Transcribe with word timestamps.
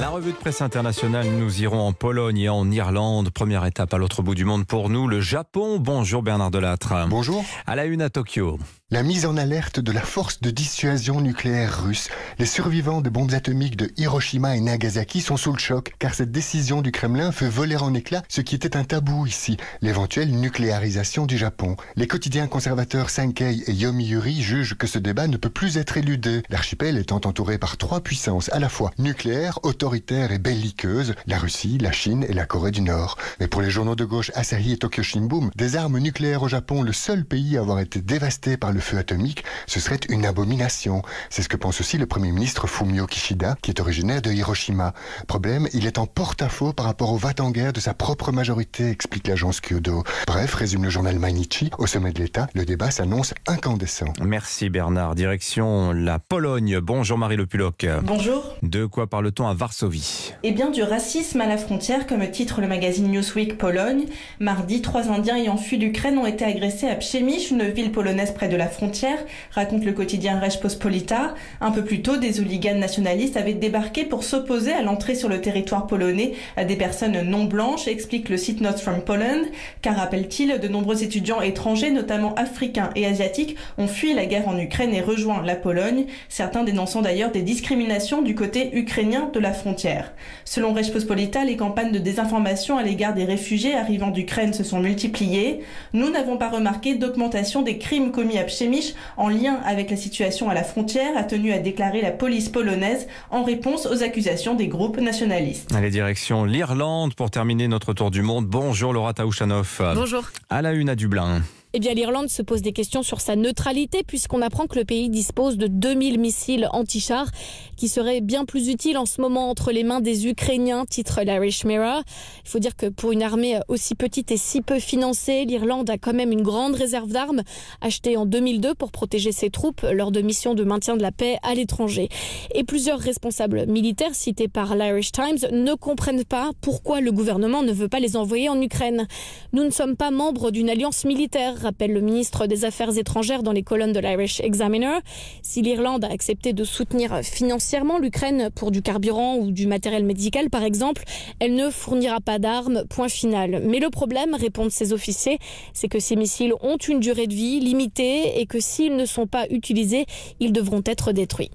La 0.00 0.08
revue 0.08 0.32
de 0.32 0.36
presse 0.36 0.62
internationale, 0.62 1.26
nous 1.28 1.62
irons 1.62 1.80
en 1.80 1.92
Pologne 1.92 2.38
et 2.38 2.48
en 2.48 2.68
Irlande. 2.70 3.30
Première 3.30 3.64
étape 3.66 3.94
à 3.94 3.98
l'autre 3.98 4.22
bout 4.22 4.34
du 4.34 4.44
monde 4.44 4.66
pour 4.66 4.88
nous, 4.88 5.06
le 5.06 5.20
Japon. 5.20 5.78
Bonjour 5.78 6.22
Bernard 6.22 6.50
Delattre. 6.50 6.94
Bonjour. 7.08 7.44
À 7.68 7.76
la 7.76 7.84
une 7.84 8.02
à 8.02 8.10
Tokyo. 8.10 8.58
La 8.92 9.04
mise 9.04 9.24
en 9.24 9.36
alerte 9.36 9.78
de 9.78 9.92
la 9.92 10.00
force 10.00 10.40
de 10.40 10.50
dissuasion 10.50 11.20
nucléaire 11.20 11.84
russe. 11.84 12.08
Les 12.40 12.46
survivants 12.46 13.00
de 13.00 13.08
bombes 13.08 13.34
atomiques 13.34 13.76
de 13.76 13.92
Hiroshima 13.96 14.56
et 14.56 14.60
Nagasaki 14.60 15.20
sont 15.20 15.36
sous 15.36 15.52
le 15.52 15.60
choc, 15.60 15.92
car 16.00 16.12
cette 16.12 16.32
décision 16.32 16.82
du 16.82 16.90
Kremlin 16.90 17.30
fait 17.30 17.48
voler 17.48 17.76
en 17.76 17.94
éclats 17.94 18.24
ce 18.28 18.40
qui 18.40 18.56
était 18.56 18.76
un 18.76 18.82
tabou 18.82 19.26
ici, 19.26 19.58
l'éventuelle 19.80 20.32
nucléarisation 20.32 21.26
du 21.26 21.38
Japon. 21.38 21.76
Les 21.94 22.08
quotidiens 22.08 22.48
conservateurs 22.48 23.10
Sankei 23.10 23.62
et 23.68 23.72
Yomiuri 23.72 24.42
jugent 24.42 24.74
que 24.74 24.88
ce 24.88 24.98
débat 24.98 25.28
ne 25.28 25.36
peut 25.36 25.50
plus 25.50 25.78
être 25.78 25.96
éludé, 25.96 26.42
l'archipel 26.50 26.98
étant 26.98 27.20
entouré 27.24 27.58
par 27.58 27.76
trois 27.76 28.00
puissances 28.00 28.50
à 28.52 28.58
la 28.58 28.68
fois 28.68 28.90
nucléaires, 28.98 29.60
autoritaires 29.62 30.32
et 30.32 30.40
belliqueuses, 30.40 31.14
la 31.28 31.38
Russie, 31.38 31.78
la 31.78 31.92
Chine 31.92 32.26
et 32.28 32.32
la 32.32 32.44
Corée 32.44 32.72
du 32.72 32.80
Nord. 32.80 33.18
Mais 33.38 33.46
pour 33.46 33.62
les 33.62 33.70
journaux 33.70 33.94
de 33.94 34.04
gauche 34.04 34.32
Asahi 34.34 34.72
et 34.72 34.78
Tokyo 34.78 35.04
Shimbun, 35.04 35.50
des 35.54 35.76
armes 35.76 36.00
nucléaires 36.00 36.42
au 36.42 36.48
Japon, 36.48 36.82
le 36.82 36.92
seul 36.92 37.24
pays 37.24 37.56
à 37.56 37.60
avoir 37.60 37.78
été 37.78 38.00
dévasté 38.00 38.56
par 38.56 38.72
le 38.72 38.79
feu 38.80 38.98
atomique, 38.98 39.44
ce 39.66 39.80
serait 39.80 40.00
une 40.08 40.26
abomination. 40.26 41.02
C'est 41.28 41.42
ce 41.42 41.48
que 41.48 41.56
pense 41.56 41.80
aussi 41.80 41.98
le 41.98 42.06
Premier 42.06 42.32
ministre 42.32 42.66
Fumio 42.66 43.06
Kishida, 43.06 43.56
qui 43.62 43.70
est 43.70 43.80
originaire 43.80 44.22
de 44.22 44.30
Hiroshima. 44.30 44.94
Problème, 45.26 45.68
il 45.72 45.86
est 45.86 45.98
en 45.98 46.06
porte-à-faux 46.06 46.72
par 46.72 46.86
rapport 46.86 47.12
au 47.12 47.16
va 47.16 47.30
en 47.40 47.50
guerre 47.50 47.72
de 47.72 47.80
sa 47.80 47.94
propre 47.94 48.32
majorité, 48.32 48.90
explique 48.90 49.28
l'agence 49.28 49.60
Kyodo. 49.60 50.04
Bref, 50.26 50.54
résume 50.54 50.84
le 50.84 50.90
journal 50.90 51.18
Mainichi, 51.18 51.70
au 51.78 51.86
sommet 51.86 52.12
de 52.12 52.18
l'État, 52.18 52.48
le 52.54 52.64
débat 52.64 52.90
s'annonce 52.90 53.34
incandescent. 53.46 54.12
Merci 54.20 54.70
Bernard. 54.70 55.14
Direction 55.14 55.92
la 55.92 56.18
Pologne. 56.18 56.80
Bonjour 56.80 57.18
Marie 57.18 57.36
Le 57.36 57.46
Puloc. 57.46 57.86
Bonjour. 58.02 58.56
De 58.62 58.86
quoi 58.86 59.06
parle-t-on 59.06 59.46
à 59.46 59.54
Varsovie? 59.54 60.32
Eh 60.42 60.52
bien, 60.52 60.70
du 60.70 60.82
racisme 60.82 61.40
à 61.40 61.46
la 61.46 61.58
frontière, 61.58 62.06
comme 62.06 62.28
titre 62.30 62.60
le 62.60 62.68
magazine 62.68 63.10
Newsweek 63.10 63.58
Pologne. 63.58 64.06
Mardi, 64.38 64.82
trois 64.82 65.08
Indiens 65.08 65.36
ayant 65.36 65.56
fui 65.56 65.76
l'Ukraine 65.76 66.18
ont 66.18 66.26
été 66.26 66.44
agressés 66.44 66.88
à 66.88 66.94
Przemyśl, 66.94 67.54
une 67.54 67.70
ville 67.70 67.92
polonaise 67.92 68.32
près 68.32 68.48
de 68.48 68.56
la 68.56 68.68
frontière, 68.70 69.18
raconte 69.52 69.84
le 69.84 69.92
quotidien 69.92 70.40
Pospolita. 70.60 71.34
Un 71.60 71.70
peu 71.70 71.84
plus 71.84 72.02
tôt, 72.02 72.16
des 72.16 72.40
hooligans 72.40 72.78
nationalistes 72.78 73.36
avaient 73.36 73.54
débarqué 73.54 74.04
pour 74.04 74.24
s'opposer 74.24 74.72
à 74.72 74.82
l'entrée 74.82 75.14
sur 75.14 75.28
le 75.28 75.40
territoire 75.40 75.86
polonais 75.86 76.32
à 76.56 76.64
des 76.64 76.76
personnes 76.76 77.20
non 77.22 77.44
blanches, 77.44 77.88
explique 77.88 78.28
le 78.28 78.36
site 78.36 78.60
Notes 78.60 78.80
from 78.80 79.02
Poland. 79.02 79.42
Car 79.82 79.96
rappelle-t-il, 79.96 80.58
de 80.58 80.68
nombreux 80.68 81.02
étudiants 81.02 81.42
étrangers, 81.42 81.90
notamment 81.90 82.34
africains 82.34 82.90
et 82.96 83.06
asiatiques, 83.06 83.56
ont 83.78 83.86
fui 83.86 84.14
la 84.14 84.26
guerre 84.26 84.48
en 84.48 84.58
Ukraine 84.58 84.94
et 84.94 85.00
rejoint 85.00 85.42
la 85.42 85.56
Pologne, 85.56 86.06
certains 86.28 86.64
dénonçant 86.64 87.02
d'ailleurs 87.02 87.32
des 87.32 87.42
discriminations 87.42 88.22
du 88.22 88.34
côté 88.34 88.70
ukrainien 88.76 89.30
de 89.32 89.40
la 89.40 89.52
frontière. 89.52 90.12
Selon 90.44 90.74
Pospolita, 90.74 91.44
les 91.44 91.56
campagnes 91.56 91.92
de 91.92 91.98
désinformation 91.98 92.78
à 92.78 92.82
l'égard 92.82 93.12
des 93.12 93.24
réfugiés 93.24 93.74
arrivant 93.74 94.10
d'Ukraine 94.10 94.54
se 94.54 94.64
sont 94.64 94.80
multipliées. 94.80 95.60
Nous 95.92 96.10
n'avons 96.10 96.38
pas 96.38 96.48
remarqué 96.48 96.94
d'augmentation 96.94 97.62
des 97.62 97.78
crimes 97.78 98.12
commis 98.12 98.38
à 98.38 98.44
Przemyśl 98.60 98.92
en 99.16 99.30
lien 99.30 99.54
avec 99.64 99.90
la 99.90 99.96
situation 99.96 100.50
à 100.50 100.54
la 100.54 100.62
frontière, 100.62 101.16
a 101.16 101.24
tenu 101.24 101.50
à 101.50 101.58
déclarer 101.58 102.02
la 102.02 102.10
police 102.10 102.50
polonaise 102.50 103.06
en 103.30 103.42
réponse 103.42 103.86
aux 103.86 104.02
accusations 104.02 104.54
des 104.54 104.68
groupes 104.68 105.00
nationalistes. 105.00 105.72
Allez, 105.74 105.88
direction 105.88 106.44
l'Irlande 106.44 107.14
pour 107.14 107.30
terminer 107.30 107.68
notre 107.68 107.94
tour 107.94 108.10
du 108.10 108.20
monde. 108.20 108.44
Bonjour 108.46 108.92
Laura 108.92 109.14
Taouchanoff. 109.14 109.80
Bonjour. 109.94 110.24
À 110.50 110.60
la 110.60 110.74
une 110.74 110.90
à 110.90 110.94
Dublin. 110.94 111.40
Eh 111.72 111.78
bien, 111.78 111.94
l'Irlande 111.94 112.28
se 112.28 112.42
pose 112.42 112.62
des 112.62 112.72
questions 112.72 113.04
sur 113.04 113.20
sa 113.20 113.36
neutralité 113.36 114.02
puisqu'on 114.02 114.42
apprend 114.42 114.66
que 114.66 114.76
le 114.76 114.84
pays 114.84 115.08
dispose 115.08 115.56
de 115.56 115.68
2000 115.68 116.18
missiles 116.18 116.68
anti-chars 116.72 117.30
qui 117.76 117.86
seraient 117.86 118.20
bien 118.20 118.44
plus 118.44 118.68
utiles 118.68 118.98
en 118.98 119.06
ce 119.06 119.20
moment 119.20 119.48
entre 119.50 119.70
les 119.70 119.84
mains 119.84 120.00
des 120.00 120.26
Ukrainiens, 120.26 120.84
titre 120.84 121.20
l'Irish 121.22 121.64
Mirror. 121.64 122.02
Il 122.44 122.50
faut 122.50 122.58
dire 122.58 122.74
que 122.74 122.86
pour 122.86 123.12
une 123.12 123.22
armée 123.22 123.60
aussi 123.68 123.94
petite 123.94 124.32
et 124.32 124.36
si 124.36 124.62
peu 124.62 124.80
financée, 124.80 125.44
l'Irlande 125.44 125.88
a 125.90 125.96
quand 125.96 126.12
même 126.12 126.32
une 126.32 126.42
grande 126.42 126.74
réserve 126.74 127.12
d'armes 127.12 127.42
achetée 127.80 128.16
en 128.16 128.26
2002 128.26 128.74
pour 128.74 128.90
protéger 128.90 129.30
ses 129.30 129.50
troupes 129.50 129.86
lors 129.92 130.10
de 130.10 130.22
missions 130.22 130.54
de 130.54 130.64
maintien 130.64 130.96
de 130.96 131.02
la 131.02 131.12
paix 131.12 131.38
à 131.44 131.54
l'étranger. 131.54 132.08
Et 132.52 132.64
plusieurs 132.64 132.98
responsables 132.98 133.66
militaires 133.66 134.16
cités 134.16 134.48
par 134.48 134.74
l'Irish 134.74 135.12
Times 135.12 135.38
ne 135.52 135.74
comprennent 135.74 136.24
pas 136.24 136.50
pourquoi 136.60 137.00
le 137.00 137.12
gouvernement 137.12 137.62
ne 137.62 137.72
veut 137.72 137.88
pas 137.88 138.00
les 138.00 138.16
envoyer 138.16 138.48
en 138.48 138.60
Ukraine. 138.60 139.06
Nous 139.52 139.62
ne 139.62 139.70
sommes 139.70 139.94
pas 139.94 140.10
membres 140.10 140.50
d'une 140.50 140.68
alliance 140.68 141.04
militaire 141.04 141.59
rappelle 141.60 141.92
le 141.92 142.00
ministre 142.00 142.46
des 142.46 142.64
Affaires 142.64 142.96
étrangères 142.96 143.42
dans 143.42 143.52
les 143.52 143.62
colonnes 143.62 143.92
de 143.92 144.00
l'Irish 144.00 144.40
Examiner. 144.40 144.98
Si 145.42 145.62
l'Irlande 145.62 146.04
a 146.04 146.08
accepté 146.08 146.52
de 146.52 146.64
soutenir 146.64 147.20
financièrement 147.22 147.98
l'Ukraine 147.98 148.50
pour 148.54 148.70
du 148.70 148.82
carburant 148.82 149.36
ou 149.36 149.50
du 149.50 149.66
matériel 149.66 150.04
médical, 150.04 150.50
par 150.50 150.62
exemple, 150.62 151.04
elle 151.38 151.54
ne 151.54 151.70
fournira 151.70 152.20
pas 152.20 152.38
d'armes, 152.38 152.84
point 152.88 153.08
final. 153.08 153.62
Mais 153.64 153.78
le 153.78 153.90
problème, 153.90 154.34
répondent 154.34 154.70
ces 154.70 154.92
officiers, 154.92 155.38
c'est 155.72 155.88
que 155.88 156.00
ces 156.00 156.16
missiles 156.16 156.54
ont 156.60 156.76
une 156.76 157.00
durée 157.00 157.26
de 157.26 157.34
vie 157.34 157.60
limitée 157.60 158.40
et 158.40 158.46
que 158.46 158.60
s'ils 158.60 158.96
ne 158.96 159.04
sont 159.04 159.26
pas 159.26 159.46
utilisés, 159.50 160.06
ils 160.40 160.52
devront 160.52 160.82
être 160.84 161.12
détruits. 161.12 161.50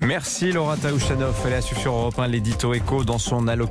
Merci 0.00 0.52
Laura 0.52 0.76
Taouchanov. 0.76 1.34
Elle 1.46 1.54
a 1.54 1.62
su 1.62 1.74
sur 1.74 1.94
Europe 1.94 2.18
1 2.18 2.28
l'édito 2.28 2.74
écho 2.74 3.04
dans 3.04 3.18
son 3.18 3.48
allocution. 3.48 3.62